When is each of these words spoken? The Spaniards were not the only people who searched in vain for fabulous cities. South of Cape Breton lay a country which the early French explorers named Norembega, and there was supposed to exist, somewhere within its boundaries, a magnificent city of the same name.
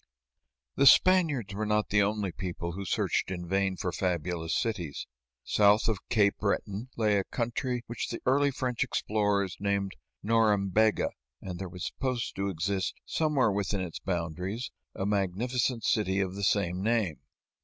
The 0.77 0.87
Spaniards 0.87 1.53
were 1.53 1.63
not 1.67 1.89
the 1.89 2.01
only 2.01 2.31
people 2.31 2.71
who 2.71 2.85
searched 2.85 3.29
in 3.29 3.47
vain 3.47 3.77
for 3.77 3.91
fabulous 3.91 4.57
cities. 4.57 5.05
South 5.43 5.87
of 5.87 5.99
Cape 6.09 6.39
Breton 6.39 6.89
lay 6.97 7.19
a 7.19 7.23
country 7.23 7.83
which 7.85 8.09
the 8.09 8.19
early 8.25 8.49
French 8.49 8.83
explorers 8.83 9.57
named 9.59 9.95
Norembega, 10.25 11.11
and 11.39 11.59
there 11.59 11.69
was 11.69 11.85
supposed 11.85 12.35
to 12.37 12.49
exist, 12.49 12.95
somewhere 13.05 13.51
within 13.51 13.81
its 13.81 13.99
boundaries, 13.99 14.71
a 14.95 15.05
magnificent 15.05 15.83
city 15.83 16.19
of 16.19 16.33
the 16.33 16.43
same 16.43 16.81
name. 16.81 17.19